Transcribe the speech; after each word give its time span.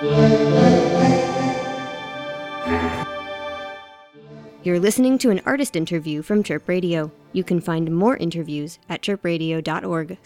You're 0.00 0.12
listening 4.78 5.18
to 5.18 5.30
an 5.30 5.40
artist 5.44 5.74
interview 5.74 6.22
from 6.22 6.44
Chirp 6.44 6.68
Radio. 6.68 7.10
You 7.32 7.42
can 7.42 7.60
find 7.60 7.92
more 7.92 8.16
interviews 8.16 8.78
at 8.88 9.02
chirpradio.org 9.02 10.18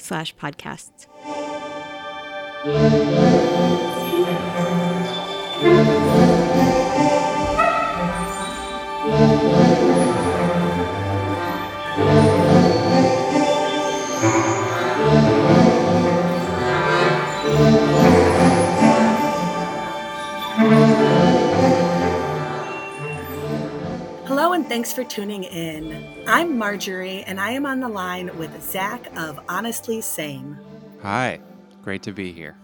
thanks 24.72 24.90
for 24.90 25.04
tuning 25.04 25.44
in. 25.44 26.25
I'm 26.26 26.57
Marjorie, 26.57 27.25
and 27.25 27.39
I 27.39 27.50
am 27.50 27.67
on 27.67 27.81
the 27.81 27.90
line 27.90 28.31
with 28.39 28.62
Zach 28.62 29.07
of 29.18 29.39
Honestly 29.46 30.00
Same. 30.00 30.57
Hi, 31.03 31.40
great 31.82 32.03
to 32.05 32.12
be 32.12 32.33
here. 32.33 32.56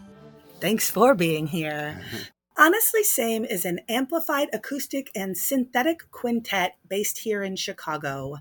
Thanks 0.59 0.91
for 0.91 1.15
being 1.15 1.49
here. 1.49 2.01
Honestly 2.57 3.03
Same 3.03 3.45
is 3.45 3.67
an 3.67 3.81
amplified 3.91 4.49
acoustic 4.55 5.11
and 5.15 5.37
synthetic 5.37 6.11
quintet 6.11 6.79
based 6.89 7.19
here 7.19 7.43
in 7.43 7.57
Chicago. 7.57 8.39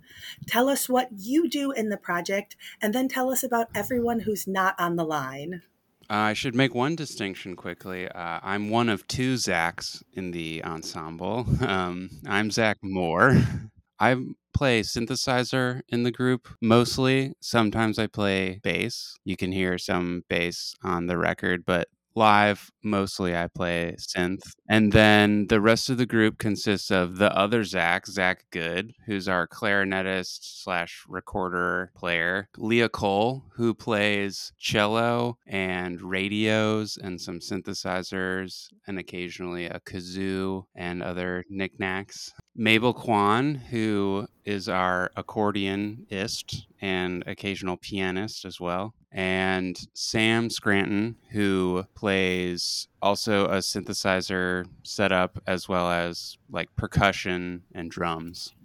Tell 0.48 0.70
us 0.70 0.88
what 0.88 1.10
you 1.12 1.50
do 1.50 1.74
in 1.74 1.90
the 1.90 1.98
project, 1.98 2.56
and 2.82 2.96
then 2.96 3.10
tell 3.10 3.30
us 3.30 3.44
about 3.44 3.68
everyone 3.76 4.22
who's 4.22 4.48
not 4.48 4.80
on 4.80 4.96
the 4.96 5.04
line. 5.04 5.62
I 6.10 6.34
should 6.34 6.56
make 6.56 6.74
one 6.74 6.96
distinction 6.96 7.56
quickly. 7.56 8.08
Uh, 8.08 8.40
I'm 8.42 8.70
one 8.70 8.88
of 8.90 9.08
two 9.08 9.36
Zachs 9.36 10.02
in 10.14 10.32
the 10.32 10.64
ensemble. 10.64 11.46
Um, 11.68 12.10
I'm 12.26 12.50
Zach 12.50 12.78
Moore. 12.82 13.42
I 14.00 14.16
play 14.54 14.82
synthesizer 14.82 15.82
in 15.90 16.04
the 16.04 16.12
group 16.12 16.48
mostly. 16.62 17.34
Sometimes 17.42 18.00
I 18.00 18.08
play 18.08 18.60
bass. 18.64 19.16
You 19.26 19.36
can 19.36 19.52
hear 19.52 19.78
some 19.78 20.24
bass 20.30 20.74
on 20.84 21.08
the 21.08 21.18
record, 21.18 21.66
but 21.66 21.90
live 22.18 22.72
mostly 22.84 23.36
i 23.36 23.46
play 23.46 23.96
synth 24.00 24.56
and 24.68 24.92
then 24.92 25.46
the 25.50 25.62
rest 25.62 25.88
of 25.88 26.00
the 26.00 26.06
group 26.08 26.40
consists 26.40 26.90
of 26.90 27.18
the 27.18 27.32
other 27.38 27.64
zach 27.64 28.08
zach 28.08 28.44
good 28.52 28.92
who's 29.06 29.28
our 29.28 29.48
clarinetist 29.48 30.40
slash 30.42 31.04
recorder 31.08 31.92
player 31.96 32.50
Lia 32.58 32.90
Kohl 32.90 33.44
who 33.56 33.76
plays 33.76 34.52
cello 34.58 35.38
and 35.46 36.02
radios 36.02 36.98
and 37.00 37.22
some 37.22 37.40
synthesizers 37.40 38.66
and 38.88 38.98
occasionally 38.98 39.66
a 39.66 39.80
kazoo 39.82 40.64
and 40.76 41.04
other 41.04 41.44
knickknacks 41.52 42.34
Mabel 42.60 42.92
Kwan, 42.92 43.54
who 43.54 44.28
is 44.44 44.68
our 44.68 45.12
accordionist 45.16 46.64
and 46.82 47.24
occasional 47.28 47.78
pianist 47.78 48.46
as 48.46 48.60
well, 48.60 48.96
and 49.12 49.80
Sam 49.94 50.50
Scranton, 50.50 51.18
who 51.30 51.86
plays 51.94 52.88
also 53.00 53.46
a 53.46 53.58
synthesizer 53.58 54.66
setup 54.82 55.40
as 55.46 55.70
well 55.70 55.92
as 55.92 56.40
like 56.50 56.76
percussion 56.76 57.62
and 57.76 57.92
drums. 57.92 58.56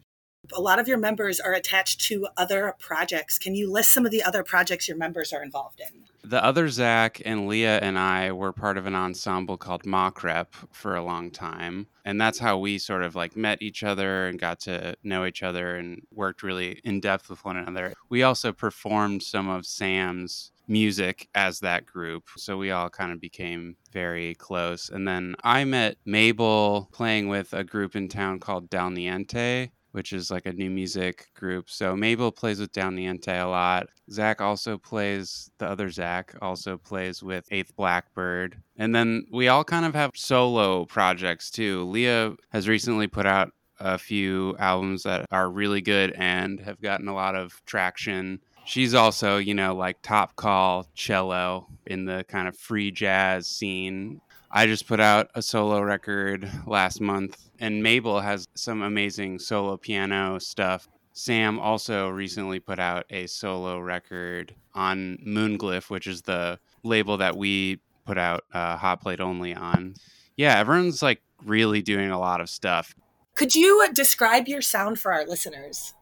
A 0.55 0.61
lot 0.61 0.79
of 0.79 0.89
your 0.89 0.99
members 0.99 1.39
are 1.39 1.55
attached 1.55 2.01
to 2.09 2.27
other 2.37 2.75
projects. 2.79 3.39
Can 3.39 3.55
you 3.55 3.71
list 3.71 3.93
some 3.93 4.05
of 4.05 4.11
the 4.11 4.23
other 4.23 4.43
projects 4.43 4.89
your 4.89 4.97
members 4.97 5.33
are 5.33 5.43
involved 5.43 5.81
in? 5.81 6.05
The 6.29 6.45
other 6.45 6.69
Zach 6.69 7.23
and 7.25 7.49
Lia 7.49 7.79
and 7.79 7.99
I 7.99 8.33
were 8.33 8.53
part 8.53 8.77
of 8.77 8.87
an 8.87 8.95
ensemble 8.95 9.57
called 9.57 9.85
Mocrep 9.85 10.49
for 10.71 10.95
a 10.95 11.05
long 11.05 11.31
time. 11.31 11.87
And 12.05 12.21
that's 12.21 12.39
how 12.39 12.59
we 12.59 12.79
sort 12.79 13.03
of 13.03 13.15
like 13.15 13.37
met 13.37 13.63
each 13.63 13.83
other 13.83 14.27
and 14.27 14.39
got 14.39 14.61
to 14.61 14.97
know 15.03 15.25
each 15.25 15.43
other 15.43 15.77
and 15.77 16.03
worked 16.13 16.43
really 16.43 16.81
in 16.85 17.01
depth 17.01 17.31
with 17.31 17.45
one 17.45 17.57
another. 17.57 17.95
We 18.09 18.23
also 18.23 18.53
performed 18.53 19.23
some 19.23 19.49
of 19.49 19.65
Sam's 19.65 20.53
music 20.69 21.29
as 21.35 21.61
that 21.61 21.87
group. 21.87 22.25
So 22.37 22.57
we 22.57 22.71
all 22.71 22.91
kind 22.91 23.13
of 23.13 23.21
became 23.21 23.77
very 23.93 24.35
close. 24.35 24.89
And 24.89 25.07
then 25.07 25.35
I 25.43 25.65
met 25.65 25.97
Mabel 26.05 26.89
playing 26.93 27.29
with 27.29 27.53
a 27.53 27.65
group 27.65 27.97
in 27.97 28.09
town 28.09 28.39
called 28.39 28.71
Dal 28.71 28.91
Niente 28.91 29.71
which 29.93 30.13
is 30.13 30.31
like 30.31 30.47
a 30.47 30.53
new 30.53 30.71
music 30.71 31.29
group. 31.35 31.71
So 31.71 31.95
Mabel 31.95 32.33
plays 32.33 32.61
with 32.61 32.73
Dal 32.73 32.91
Niente 32.91 33.29
a 33.29 33.45
lot. 33.45 33.87
Zach 34.11 34.41
also 34.41 34.77
plays, 34.77 35.51
the 35.59 35.67
other 35.67 35.89
Zach 35.91 36.35
also 36.43 36.77
plays 36.77 37.23
with 37.23 37.47
Eighth 37.51 37.75
Blackbird. 37.77 38.57
And 38.77 38.95
then 38.95 39.27
we 39.31 39.49
all 39.49 39.65
kind 39.65 39.87
of 39.87 39.95
have 39.95 40.11
solo 40.15 40.85
projects 40.87 41.51
too. 41.51 41.85
Lia 41.85 42.35
has 42.51 42.69
recently 42.69 43.07
put 43.07 43.27
out 43.27 43.53
a 43.81 43.99
few 43.99 44.57
albums 44.59 45.03
that 45.03 45.27
are 45.31 45.51
really 45.51 45.81
good 45.81 46.13
and 46.13 46.61
have 46.61 46.81
gotten 46.81 47.09
a 47.09 47.15
lot 47.15 47.35
of 47.35 47.61
traction. 47.67 48.41
She's 48.65 48.95
also, 48.95 49.39
you 49.39 49.55
know, 49.55 49.75
like 49.75 50.01
top 50.03 50.37
call 50.37 50.87
cello 50.95 51.67
in 51.87 52.05
the 52.05 52.25
kind 52.29 52.49
of 52.49 52.57
free 52.57 52.91
jazz 52.91 53.49
scene. 53.49 54.21
I 54.55 54.67
just 54.67 54.87
put 54.87 55.01
out 55.01 55.31
a 55.35 55.41
solo 55.41 55.81
record 55.81 56.51
last 56.67 57.01
month, 57.01 57.49
and 57.59 57.83
Mabel 57.83 58.21
has 58.21 58.47
some 58.55 58.83
amazing 58.83 59.39
solo 59.39 59.79
piano 59.79 60.39
stuff. 60.39 60.89
Sam 61.15 61.59
also 61.59 62.09
recently 62.09 62.61
put 62.61 62.79
out 62.79 63.07
a 63.09 63.27
solo 63.27 63.79
record 63.79 64.55
on 64.75 65.17
Moonglyph, 65.27 65.89
which 65.89 66.07
is 66.07 66.23
the 66.23 66.59
label 66.83 67.17
that 67.17 67.37
we 67.37 67.81
put 68.05 68.19
out 68.19 68.45
uh, 68.53 68.77
Hot 68.77 69.01
Plate 69.01 69.21
Only 69.21 69.55
on. 69.55 69.95
Yeah, 70.37 70.59
everyone's 70.59 71.03
like 71.03 71.23
really 71.45 71.81
doing 71.81 72.11
a 72.11 72.19
lot 72.19 72.43
of 72.43 72.51
stuff. 72.51 72.95
Could 73.35 73.55
you 73.55 73.89
describe 73.95 74.49
your 74.49 74.61
sound 74.61 74.99
for 74.99 75.15
our 75.15 75.25
listeners? 75.25 75.95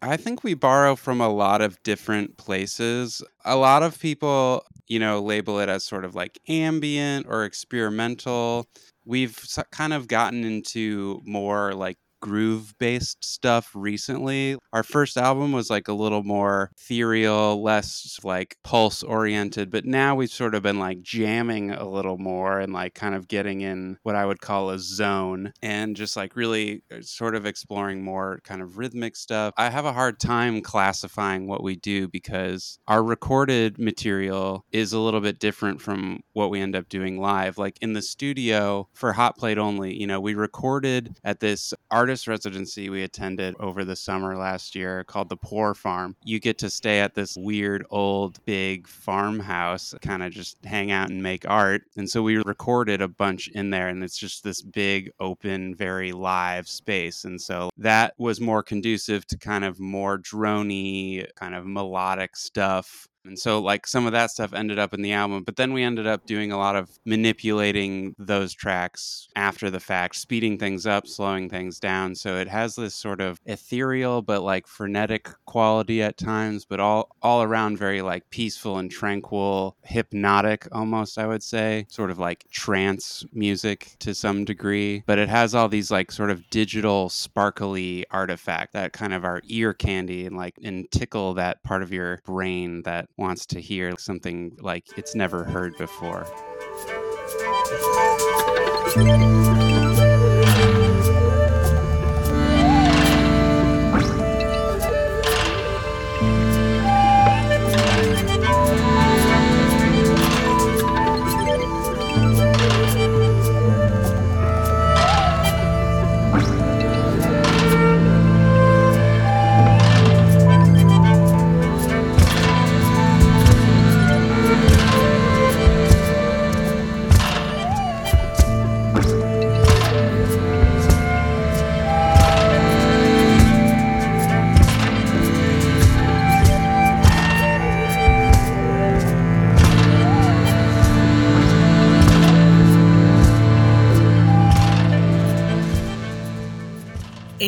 I 0.00 0.16
think 0.16 0.44
we 0.44 0.54
borrow 0.54 0.94
from 0.94 1.20
a 1.20 1.28
lot 1.28 1.60
of 1.60 1.82
different 1.82 2.36
places. 2.36 3.22
A 3.44 3.56
lot 3.56 3.82
of 3.82 3.98
people, 3.98 4.64
you 4.86 4.98
know, 5.00 5.20
label 5.20 5.58
it 5.58 5.68
as 5.68 5.84
sort 5.84 6.04
of 6.04 6.14
like 6.14 6.38
ambient 6.48 7.26
or 7.28 7.44
experimental. 7.44 8.66
We've 9.04 9.36
kind 9.72 9.92
of 9.92 10.06
gotten 10.06 10.44
into 10.44 11.20
more 11.24 11.74
like 11.74 11.98
groove 12.20 12.74
based 12.78 13.24
stuff 13.24 13.70
recently. 13.74 14.56
Our 14.72 14.82
first 14.82 15.16
album 15.16 15.52
was 15.52 15.70
like 15.70 15.88
a 15.88 15.92
little 15.92 16.22
more 16.22 16.70
ethereal, 16.76 17.62
less 17.62 18.18
like 18.24 18.56
pulse 18.64 19.02
oriented, 19.02 19.70
but 19.70 19.84
now 19.84 20.14
we've 20.14 20.30
sort 20.30 20.54
of 20.54 20.62
been 20.62 20.78
like 20.78 21.02
jamming 21.02 21.70
a 21.70 21.88
little 21.88 22.18
more 22.18 22.58
and 22.60 22.72
like 22.72 22.94
kind 22.94 23.14
of 23.14 23.28
getting 23.28 23.60
in 23.60 23.98
what 24.02 24.16
I 24.16 24.26
would 24.26 24.40
call 24.40 24.70
a 24.70 24.78
zone 24.78 25.52
and 25.62 25.96
just 25.96 26.16
like 26.16 26.36
really 26.36 26.82
uh, 26.92 26.96
sort 27.00 27.34
of 27.34 27.46
exploring 27.46 28.02
more 28.02 28.40
kind 28.44 28.62
of 28.62 28.78
rhythmic 28.78 29.16
stuff. 29.16 29.54
I 29.56 29.70
have 29.70 29.84
a 29.84 29.92
hard 29.92 30.18
time 30.18 30.60
classifying 30.60 31.46
what 31.46 31.62
we 31.62 31.76
do 31.76 32.08
because 32.08 32.78
our 32.88 33.02
recorded 33.02 33.78
material 33.78 34.64
is 34.72 34.92
a 34.92 34.98
little 34.98 35.20
bit 35.20 35.38
different 35.38 35.80
from 35.80 36.20
what 36.32 36.50
we 36.50 36.60
end 36.60 36.74
up 36.74 36.88
doing 36.88 37.20
live. 37.20 37.58
Like 37.58 37.78
in 37.80 37.92
the 37.92 38.02
studio 38.02 38.88
for 38.92 39.12
Hot 39.12 39.36
Plate 39.36 39.58
Only, 39.58 39.94
you 39.94 40.06
know, 40.06 40.20
we 40.20 40.34
recorded 40.34 41.16
at 41.24 41.40
this 41.40 41.72
art 41.90 42.07
artist 42.08 42.26
residency 42.26 42.88
we 42.88 43.02
attended 43.02 43.54
over 43.60 43.84
the 43.84 43.94
summer 43.94 44.34
last 44.34 44.74
year 44.74 45.04
called 45.04 45.28
the 45.28 45.36
Poor 45.36 45.74
Farm. 45.74 46.16
You 46.24 46.40
get 46.40 46.56
to 46.56 46.70
stay 46.70 47.00
at 47.00 47.14
this 47.14 47.36
weird 47.36 47.84
old 47.90 48.42
big 48.46 48.88
farmhouse, 48.88 49.94
kind 50.00 50.22
of 50.22 50.32
just 50.32 50.56
hang 50.64 50.90
out 50.90 51.10
and 51.10 51.22
make 51.22 51.46
art. 51.50 51.82
And 51.98 52.08
so 52.08 52.22
we 52.22 52.38
recorded 52.38 53.02
a 53.02 53.08
bunch 53.08 53.48
in 53.48 53.68
there, 53.68 53.88
and 53.88 54.02
it's 54.02 54.16
just 54.16 54.42
this 54.42 54.62
big, 54.62 55.10
open, 55.20 55.74
very 55.74 56.12
live 56.12 56.66
space. 56.66 57.24
And 57.26 57.38
so 57.38 57.68
that 57.76 58.14
was 58.16 58.40
more 58.40 58.62
conducive 58.62 59.26
to 59.26 59.36
kind 59.36 59.64
of 59.64 59.78
more 59.78 60.16
drony, 60.16 61.26
kind 61.34 61.54
of 61.54 61.66
melodic 61.66 62.36
stuff 62.36 63.07
and 63.28 63.38
so, 63.38 63.60
like, 63.60 63.86
some 63.86 64.06
of 64.06 64.12
that 64.12 64.30
stuff 64.30 64.52
ended 64.52 64.78
up 64.78 64.94
in 64.94 65.02
the 65.02 65.12
album, 65.12 65.44
but 65.44 65.56
then 65.56 65.72
we 65.72 65.82
ended 65.82 66.06
up 66.06 66.26
doing 66.26 66.52
a 66.52 66.58
lot 66.58 66.76
of 66.76 66.90
manipulating 67.04 68.14
those 68.18 68.52
tracks 68.54 69.28
after 69.36 69.70
the 69.70 69.80
fact, 69.80 70.16
speeding 70.16 70.58
things 70.58 70.86
up, 70.86 71.06
slowing 71.06 71.48
things 71.48 71.78
down. 71.78 72.14
So 72.14 72.36
it 72.36 72.48
has 72.48 72.74
this 72.74 72.94
sort 72.94 73.20
of 73.20 73.40
ethereal 73.46 74.22
but 74.22 74.42
like 74.42 74.66
frenetic 74.66 75.28
quality 75.46 76.02
at 76.02 76.16
times, 76.18 76.64
but 76.64 76.80
all 76.80 77.10
all 77.22 77.42
around 77.42 77.78
very 77.78 78.02
like 78.02 78.28
peaceful 78.30 78.78
and 78.78 78.90
tranquil, 78.90 79.76
hypnotic 79.82 80.66
almost, 80.72 81.18
I 81.18 81.26
would 81.26 81.42
say, 81.42 81.86
sort 81.88 82.10
of 82.10 82.18
like 82.18 82.46
trance 82.50 83.24
music 83.32 83.96
to 84.00 84.14
some 84.14 84.44
degree. 84.44 85.02
But 85.06 85.18
it 85.18 85.28
has 85.28 85.54
all 85.54 85.68
these 85.68 85.90
like 85.90 86.10
sort 86.12 86.30
of 86.30 86.48
digital, 86.50 87.08
sparkly 87.08 88.04
artifact 88.10 88.72
that 88.72 88.92
kind 88.92 89.12
of 89.14 89.24
are 89.24 89.42
ear 89.48 89.74
candy 89.74 90.26
and 90.26 90.36
like 90.36 90.56
and 90.62 90.90
tickle 90.90 91.34
that 91.34 91.62
part 91.62 91.82
of 91.82 91.92
your 91.92 92.20
brain 92.24 92.82
that 92.82 93.08
wants 93.18 93.44
to 93.46 93.60
hear 93.60 93.92
something 93.98 94.56
like 94.60 94.86
it's 94.96 95.14
never 95.14 95.44
heard 95.44 95.76
before. 95.76 96.26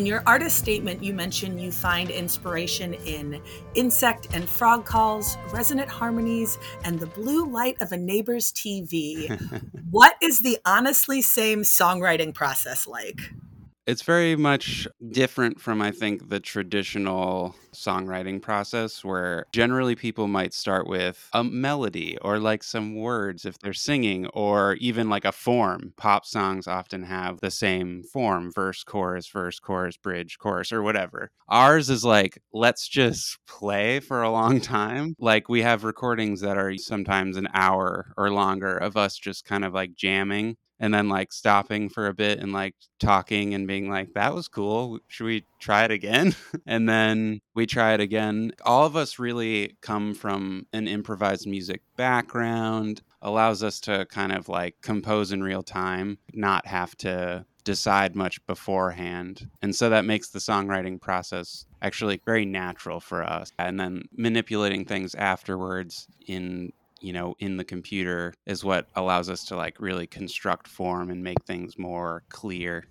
In 0.01 0.07
your 0.07 0.23
artist 0.27 0.57
statement, 0.57 1.05
you 1.05 1.13
mention 1.13 1.59
you 1.59 1.71
find 1.71 2.09
inspiration 2.09 2.95
in 2.95 3.39
insect 3.75 4.29
and 4.33 4.49
frog 4.49 4.87
calls, 4.87 5.37
resonant 5.53 5.91
harmonies, 5.91 6.57
and 6.85 6.99
the 6.99 7.05
blue 7.05 7.45
light 7.45 7.77
of 7.83 7.93
a 7.93 7.99
neighbor's 7.99 8.51
TV. 8.51 9.29
what 9.91 10.17
is 10.23 10.39
the 10.39 10.57
honestly 10.65 11.21
same 11.21 11.65
songwriting 11.65 12.33
process 12.33 12.87
like? 12.87 13.21
It's 13.91 14.03
very 14.03 14.37
much 14.37 14.87
different 15.11 15.61
from, 15.61 15.83
I 15.83 15.91
think, 15.91 16.29
the 16.29 16.39
traditional 16.39 17.57
songwriting 17.73 18.41
process 18.41 19.03
where 19.05 19.47
generally 19.53 19.97
people 19.97 20.29
might 20.29 20.55
start 20.55 20.87
with 20.87 21.29
a 21.33 21.43
melody 21.43 22.17
or 22.23 22.39
like 22.39 22.63
some 22.63 22.95
words 22.95 23.45
if 23.45 23.59
they're 23.59 23.73
singing 23.73 24.27
or 24.29 24.75
even 24.75 25.09
like 25.11 25.25
a 25.25 25.33
form. 25.33 25.93
Pop 25.97 26.25
songs 26.25 26.69
often 26.69 27.03
have 27.03 27.41
the 27.41 27.51
same 27.51 28.05
form 28.05 28.53
verse, 28.55 28.85
chorus, 28.85 29.27
verse, 29.27 29.59
chorus, 29.59 29.97
bridge, 29.97 30.39
chorus, 30.39 30.71
or 30.71 30.83
whatever. 30.83 31.33
Ours 31.49 31.91
is 31.91 32.05
like, 32.05 32.39
let's 32.53 32.87
just 32.87 33.39
play 33.49 33.99
for 33.99 34.23
a 34.23 34.31
long 34.31 34.61
time. 34.61 35.17
Like 35.19 35.49
we 35.49 35.63
have 35.63 35.83
recordings 35.83 36.43
that 36.43 36.57
are 36.57 36.77
sometimes 36.77 37.37
an 37.37 37.49
hour 37.55 38.13
or 38.17 38.31
longer 38.31 38.77
of 38.77 38.97
us 38.97 39.19
just 39.19 39.45
kind 39.45 39.65
of 39.65 39.75
like 39.75 39.97
jamming 39.97 40.57
and 40.81 40.93
then 40.93 41.09
like 41.09 41.33
stopping 41.33 41.89
for 41.89 42.09
a 42.09 42.15
bit 42.15 42.41
and 42.41 42.53
like 42.53 42.75
talking 42.99 43.55
and 43.55 43.69
being 43.69 43.91
like 43.91 44.15
that 44.15 44.35
was 44.35 44.49
cool. 44.49 44.99
Should 45.07 45.27
we 45.27 45.45
try 45.61 45.85
it 45.85 45.91
again? 45.91 46.35
And 46.67 46.89
then 46.89 47.41
we 47.55 47.67
try 47.67 47.95
it 47.95 48.01
again. 48.01 48.53
All 48.65 48.87
of 48.87 48.95
us 48.95 49.19
really 49.19 49.77
come 49.81 50.15
from 50.15 50.67
an 50.73 50.87
improvised 50.87 51.47
music 51.47 51.83
background 51.97 53.03
allows 53.23 53.63
us 53.63 53.81
to 53.81 54.07
kind 54.07 54.33
of 54.33 54.49
like 54.49 54.77
compose 54.83 55.33
in 55.33 55.43
real 55.43 55.63
time 55.63 56.19
not 56.33 56.67
have 56.67 56.97
to 56.99 57.45
decide 57.65 58.15
much 58.15 58.45
beforehand. 58.47 59.49
And 59.63 59.75
so 59.75 59.91
that 59.91 60.05
makes 60.05 60.29
the 60.29 60.39
songwriting 60.39 61.01
process 61.01 61.67
actually 61.83 62.21
very 62.25 62.45
natural 62.45 63.01
for 63.01 63.23
us. 63.23 63.53
And 63.59 63.79
then 63.79 64.03
manipulating 64.17 64.85
things 64.85 65.15
afterwards 65.15 66.07
in 66.27 66.73
you 67.01 67.13
know 67.13 67.35
in 67.39 67.57
the 67.57 67.65
computer 67.65 68.35
is 68.47 68.65
what 68.65 68.89
allows 68.95 69.29
us 69.29 69.45
to 69.45 69.57
like 69.57 69.81
really 69.81 70.07
construct 70.07 70.69
form 70.69 71.11
and 71.11 71.23
make 71.23 71.43
things 71.45 71.79
more 71.79 72.25
clear. 72.29 72.85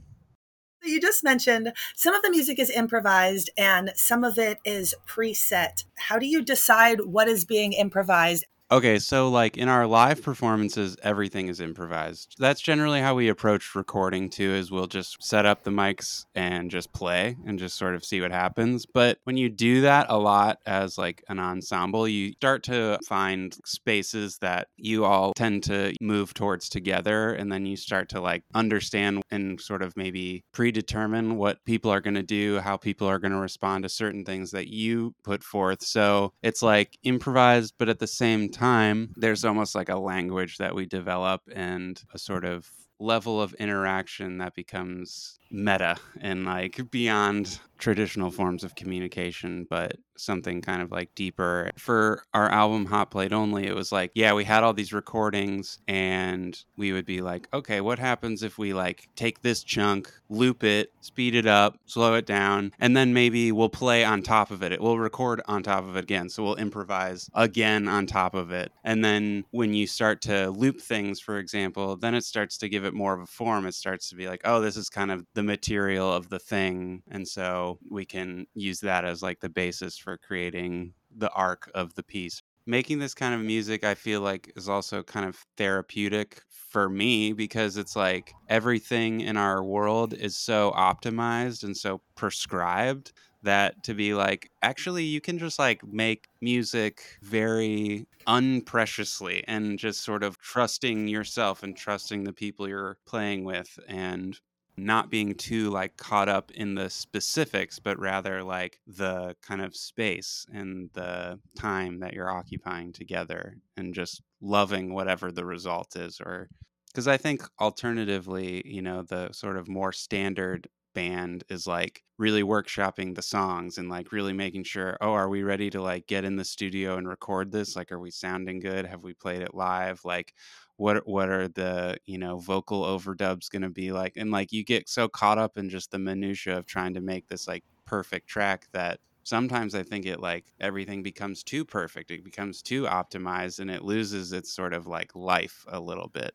You 0.83 1.01
just 1.01 1.23
mentioned 1.23 1.73
some 1.95 2.15
of 2.15 2.21
the 2.21 2.29
music 2.29 2.57
is 2.57 2.69
improvised 2.69 3.50
and 3.57 3.91
some 3.95 4.23
of 4.23 4.38
it 4.38 4.59
is 4.63 4.95
preset. 5.06 5.83
How 5.97 6.17
do 6.17 6.25
you 6.25 6.41
decide 6.41 7.01
what 7.01 7.27
is 7.27 7.44
being 7.44 7.73
improvised 7.73 8.45
Okay, 8.71 9.00
so 9.00 9.30
like 9.30 9.57
in 9.57 9.68
our 9.68 9.88
live 9.88 10.21
performances, 10.21 10.95
everything 11.01 11.48
is 11.48 11.60
improvised. 11.60 12.36
That's 12.38 12.62
generally 12.62 13.01
how 13.01 13.16
we 13.16 13.27
approach 13.27 13.74
recording 13.74 14.30
too, 14.30 14.51
is 14.51 14.69
we'll 14.69 14.86
just 14.86 15.24
set 15.24 15.48
up 15.48 15.63
the 15.63 15.71
mics 15.71 16.27
and 16.36 16.69
just 16.69 16.94
play 16.94 17.36
and 17.48 17.57
just 17.57 17.80
sort 17.80 17.95
of 17.95 18.06
see 18.06 18.21
what 18.21 18.30
happens. 18.30 18.86
But 18.86 19.18
when 19.24 19.38
you 19.38 19.50
do 19.50 19.81
that 19.81 20.06
a 20.10 20.19
lot 20.19 20.60
as 20.68 21.00
like 21.00 21.24
an 21.30 21.39
ensemble, 21.39 22.07
you 22.07 22.33
start 22.33 22.62
to 22.66 23.00
find 23.07 23.57
spaces 23.66 24.38
that 24.42 24.68
you 24.77 25.04
all 25.04 25.33
tend 25.33 25.63
to 25.63 25.95
move 26.00 26.36
towards 26.36 26.69
together. 26.69 27.33
And 27.33 27.51
then 27.51 27.66
you 27.66 27.75
start 27.75 28.07
to 28.10 28.21
like 28.21 28.44
understand 28.54 29.24
and 29.31 29.60
sort 29.60 29.81
of 29.81 29.98
maybe 29.98 30.44
predetermine 30.54 31.38
what 31.38 31.66
people 31.66 31.89
are 31.89 32.01
going 32.01 32.13
to 32.13 32.21
do, 32.21 32.60
how 32.60 32.77
people 32.77 33.07
are 33.07 33.18
going 33.18 33.31
to 33.31 33.39
respond 33.39 33.81
to 33.81 33.89
certain 33.89 34.24
things 34.25 34.51
that 34.51 34.68
you 34.68 35.16
put 35.24 35.44
forth. 35.44 35.81
So 35.81 36.33
it's 36.44 36.62
like 36.62 37.00
improvised, 37.01 37.74
but 37.80 37.89
at 37.89 37.98
the 37.98 38.06
same 38.06 38.48
time, 38.48 38.58
time, 38.59 39.13
there's 39.15 39.45
almost 39.45 39.75
like 39.75 39.89
a 39.89 39.97
language 39.97 40.57
that 40.57 40.75
we 40.75 40.85
develop 40.85 41.41
and 41.53 42.03
a 42.13 42.19
sort 42.19 42.45
of 42.45 42.69
level 43.00 43.41
of 43.41 43.53
interaction 43.53 44.38
that 44.39 44.53
becomes 44.56 45.39
meta 45.51 45.95
and 46.19 46.45
like 46.45 46.79
beyond 46.91 47.59
traditional 47.79 48.29
forms 48.29 48.63
of 48.63 48.75
communication, 48.75 49.65
but 49.69 49.97
something 50.17 50.61
kind 50.61 50.81
of 50.81 50.91
like 50.91 51.15
deeper. 51.15 51.71
For 51.77 52.23
our 52.33 52.49
album 52.49 52.85
Hot 52.85 53.09
Plate 53.09 53.33
Only, 53.33 53.65
it 53.65 53.75
was 53.75 53.91
like, 53.91 54.11
yeah, 54.13 54.33
we 54.33 54.43
had 54.43 54.63
all 54.63 54.73
these 54.73 54.93
recordings 54.93 55.79
and 55.87 56.61
we 56.77 56.91
would 56.91 57.05
be 57.05 57.21
like, 57.21 57.47
okay, 57.53 57.81
what 57.81 57.99
happens 57.99 58.43
if 58.43 58.57
we 58.57 58.73
like 58.73 59.07
take 59.15 59.41
this 59.41 59.63
chunk, 59.63 60.11
loop 60.29 60.63
it, 60.63 60.91
speed 61.01 61.35
it 61.35 61.45
up, 61.45 61.79
slow 61.85 62.15
it 62.15 62.25
down, 62.25 62.73
and 62.79 62.95
then 62.95 63.13
maybe 63.13 63.51
we'll 63.51 63.69
play 63.69 64.03
on 64.03 64.21
top 64.21 64.51
of 64.51 64.61
it. 64.61 64.71
It 64.71 64.81
will 64.81 64.99
record 64.99 65.41
on 65.47 65.63
top 65.63 65.85
of 65.85 65.95
it 65.95 66.03
again. 66.03 66.29
So 66.29 66.43
we'll 66.43 66.55
improvise 66.55 67.29
again 67.33 67.87
on 67.87 68.05
top 68.05 68.35
of 68.35 68.51
it. 68.51 68.71
And 68.83 69.03
then 69.03 69.45
when 69.51 69.73
you 69.73 69.87
start 69.87 70.21
to 70.23 70.49
loop 70.49 70.81
things, 70.81 71.19
for 71.19 71.37
example, 71.37 71.95
then 71.95 72.13
it 72.13 72.25
starts 72.25 72.57
to 72.57 72.69
give 72.69 72.83
it 72.83 72.93
more 72.93 73.13
of 73.13 73.21
a 73.21 73.25
form. 73.25 73.65
It 73.65 73.73
starts 73.73 74.09
to 74.09 74.15
be 74.15 74.27
like, 74.27 74.41
oh, 74.43 74.59
this 74.59 74.75
is 74.75 74.89
kind 74.89 75.11
of 75.11 75.25
the 75.33 75.43
material 75.43 76.11
of 76.11 76.29
the 76.29 76.39
thing. 76.39 77.03
And 77.09 77.27
so 77.27 77.69
we 77.89 78.06
can 78.06 78.48
use 78.54 78.80
that 78.81 79.06
as 79.06 79.21
like 79.21 79.39
the 79.39 79.50
basis 79.50 79.98
for 79.98 80.18
creating 80.18 80.94
the 81.16 81.31
arc 81.31 81.69
of 81.75 81.94
the 81.95 82.04
piece. 82.04 82.42
Making 82.66 83.00
this 83.00 83.16
kind 83.16 83.33
of 83.33 83.42
music, 83.42 83.83
I 83.83 83.95
feel 83.95 84.21
like, 84.21 84.51
is 84.56 84.69
also 84.69 85.01
kind 85.01 85.27
of 85.27 85.44
therapeutic 85.57 86.42
for 86.50 86.88
me 86.88 87.33
because 87.33 87.77
it's 87.77 87.95
like 87.95 88.31
everything 88.48 89.21
in 89.21 89.38
our 89.38 89.63
world 89.63 90.13
is 90.13 90.38
so 90.38 90.71
optimized 90.75 91.63
and 91.63 91.75
so 91.75 92.01
prescribed 92.16 93.12
that 93.42 93.81
to 93.83 93.94
be 93.94 94.13
like 94.13 94.51
actually 94.62 95.04
you 95.04 95.21
can 95.21 95.39
just 95.39 95.57
like 95.60 95.81
make 95.86 96.27
music 96.42 97.18
very 97.21 98.06
unpreciously 98.27 99.44
and 99.48 99.80
just 99.80 100.04
sort 100.04 100.24
of 100.24 100.38
trusting 100.39 101.07
yourself 101.07 101.63
and 101.63 101.77
trusting 101.77 102.24
the 102.24 102.33
people 102.33 102.68
you're 102.68 102.98
playing 103.06 103.44
with 103.44 103.80
and 103.88 104.39
not 104.86 105.09
being 105.09 105.33
too 105.36 105.69
like 105.69 105.98
caught 105.98 106.30
up 106.30 106.52
in 106.52 106.76
the 106.76 106.90
specifics 106.90 107.80
but 107.80 108.00
rather 108.00 108.44
like 108.44 108.80
the 108.88 109.36
kind 109.42 109.62
of 109.62 109.76
space 109.76 110.45
and 110.54 110.90
the 110.94 111.40
time 111.57 112.00
that 112.00 112.14
you're 112.14 112.31
occupying 112.31 112.92
together 112.92 113.57
and 113.78 113.94
just 113.94 114.21
loving 114.42 114.94
whatever 114.94 115.31
the 115.31 115.45
result 115.45 115.95
is 115.95 116.19
or 116.19 116.50
because 116.88 117.07
i 117.07 117.18
think 117.18 117.44
alternatively 117.59 118.62
you 118.66 118.81
know 118.81 119.04
the 119.04 119.31
sort 119.31 119.57
of 119.57 119.68
more 119.68 119.92
standard 119.92 120.68
band 120.95 121.44
is 121.50 121.68
like 121.68 122.04
really 122.18 122.44
workshopping 122.44 123.16
the 123.16 123.21
songs 123.21 123.78
and 123.78 123.90
like 123.90 124.12
really 124.12 124.33
making 124.33 124.64
sure 124.64 124.98
oh 125.02 125.14
are 125.14 125.30
we 125.30 125.44
ready 125.44 125.69
to 125.69 125.81
like 125.81 126.07
get 126.07 126.26
in 126.26 126.36
the 126.36 126.44
studio 126.44 126.98
and 126.98 127.07
record 127.07 127.52
this? 127.52 127.76
Like 127.76 127.92
are 127.92 128.00
we 128.00 128.12
sounding 128.12 128.59
good? 128.59 128.86
Have 128.86 129.04
we 129.04 129.14
played 129.14 129.42
it 129.42 129.54
live? 129.54 130.02
Like 130.04 130.33
what 130.80 131.06
what 131.06 131.30
are 131.30 131.50
the 131.50 131.98
you 132.06 132.18
know 132.18 132.38
vocal 132.38 132.83
overdubs 132.83 133.50
going 133.52 133.62
to 133.62 133.69
be 133.69 133.92
like 133.92 134.14
and 134.16 134.31
like 134.31 134.54
you 134.54 134.64
get 134.64 134.88
so 134.88 135.09
caught 135.09 135.38
up 135.38 135.57
in 135.57 135.69
just 135.69 135.92
the 135.92 136.00
minutia 136.00 136.57
of 136.57 136.66
trying 136.66 136.94
to 136.94 137.02
make 137.02 137.28
this 137.28 137.48
like 137.48 137.64
perfect 137.86 138.28
track 138.28 138.66
that 138.71 139.00
sometimes 139.24 139.76
i 139.76 139.83
think 139.83 140.06
it 140.06 140.21
like 140.21 140.45
everything 140.62 141.04
becomes 141.04 141.44
too 141.44 141.66
perfect 141.66 142.12
it 142.12 142.24
becomes 142.24 142.62
too 142.62 142.83
optimized 142.83 143.59
and 143.59 143.69
it 143.69 143.83
loses 143.83 144.31
its 144.31 144.54
sort 144.54 144.74
of 144.74 144.88
like 144.88 145.14
life 145.16 145.66
a 145.68 145.80
little 145.80 146.07
bit 146.07 146.33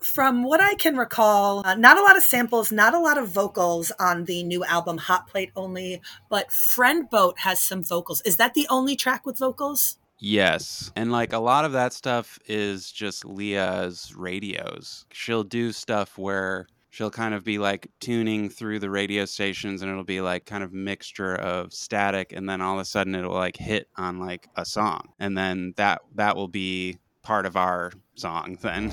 from 0.00 0.44
what 0.44 0.62
I 0.62 0.76
can 0.76 0.96
recall, 0.96 1.60
uh, 1.66 1.74
not 1.74 1.98
a 1.98 2.02
lot 2.02 2.16
of 2.16 2.22
samples, 2.22 2.72
not 2.72 2.94
a 2.94 2.98
lot 2.98 3.18
of 3.18 3.28
vocals 3.28 3.92
on 4.00 4.24
the 4.24 4.42
new 4.42 4.64
album 4.64 4.96
Hot 4.96 5.26
Plate 5.26 5.50
Only, 5.54 6.00
but 6.30 6.50
Friend 6.50 7.08
Boat 7.10 7.40
has 7.40 7.60
some 7.60 7.84
vocals. 7.84 8.22
Is 8.22 8.38
that 8.38 8.54
the 8.54 8.66
only 8.70 8.96
track 8.96 9.26
with 9.26 9.36
vocals? 9.36 9.98
Yes. 10.20 10.92
And 10.96 11.10
like 11.10 11.32
a 11.32 11.38
lot 11.38 11.64
of 11.64 11.72
that 11.72 11.92
stuff 11.92 12.38
is 12.46 12.92
just 12.92 13.24
Lia's 13.24 14.14
radios. 14.14 15.06
She'll 15.12 15.44
do 15.44 15.72
stuff 15.72 16.18
where 16.18 16.66
she'll 16.90 17.10
kind 17.10 17.34
of 17.34 17.42
be 17.42 17.58
like 17.58 17.90
tuning 18.00 18.50
through 18.50 18.80
the 18.80 18.90
radio 18.90 19.24
stations 19.24 19.80
and 19.80 19.90
it'll 19.90 20.04
be 20.04 20.20
like 20.20 20.44
kind 20.44 20.62
of 20.62 20.72
mixture 20.72 21.36
of 21.36 21.72
static 21.72 22.32
and 22.32 22.48
then 22.48 22.60
all 22.60 22.74
of 22.74 22.80
a 22.80 22.84
sudden 22.84 23.14
it'll 23.14 23.32
like 23.32 23.56
hit 23.56 23.88
on 23.96 24.20
like 24.20 24.48
a 24.56 24.64
song. 24.64 25.08
And 25.18 25.36
then 25.38 25.72
that 25.76 26.02
that 26.16 26.36
will 26.36 26.48
be 26.48 26.98
part 27.22 27.46
of 27.46 27.56
our 27.56 27.92
song 28.14 28.58
then. 28.60 28.90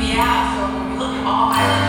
Yeah, 0.00 1.82
so 1.82 1.87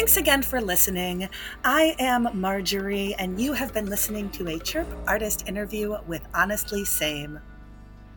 Thanks 0.00 0.16
again 0.16 0.40
for 0.40 0.62
listening. 0.62 1.28
I 1.62 1.94
am 1.98 2.26
Marjorie, 2.32 3.14
and 3.18 3.38
you 3.38 3.52
have 3.52 3.74
been 3.74 3.84
listening 3.84 4.30
to 4.30 4.48
a 4.48 4.58
Chirp 4.58 4.88
Artist 5.06 5.46
interview 5.46 5.98
with 6.06 6.26
Honestly 6.32 6.86
Same. 6.86 7.38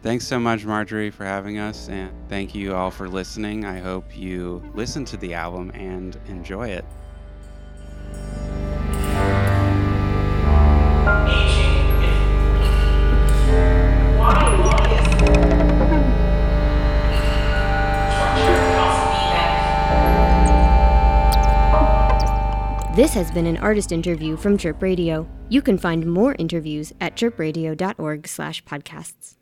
Thanks 0.02 0.26
so 0.26 0.40
much, 0.40 0.64
Marjorie, 0.64 1.12
for 1.12 1.26
having 1.26 1.60
us, 1.60 1.90
and 1.90 2.14
thank 2.30 2.56
you 2.56 2.74
all 2.74 2.90
for 2.90 3.10
listening. 3.10 3.66
I 3.66 3.80
hope 3.80 4.18
you 4.18 4.64
listen 4.74 5.04
to 5.04 5.18
the 5.18 5.34
album 5.34 5.72
and 5.72 6.18
enjoy 6.28 6.70
it. 6.70 6.86
This 22.96 23.14
has 23.16 23.32
been 23.32 23.48
an 23.48 23.58
artist 23.58 23.92
interview 23.92 24.38
from 24.38 24.56
Chirp 24.56 24.84
Radio. 24.84 25.28
You 25.50 25.64
can 25.64 25.80
find 25.80 26.06
more 26.06 26.36
interviews 26.38 26.94
at 27.02 27.16
chirpradio.org/podcasts. 27.16 29.36